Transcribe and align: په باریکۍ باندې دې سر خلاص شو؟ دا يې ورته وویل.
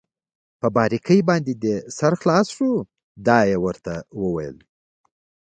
په 0.59 0.67
باریکۍ 0.75 1.19
باندې 1.29 1.53
دې 1.63 1.75
سر 1.97 2.13
خلاص 2.21 2.47
شو؟ 2.55 2.71
دا 3.27 3.39
يې 3.49 3.57
ورته 3.65 3.93
وویل. 4.21 4.57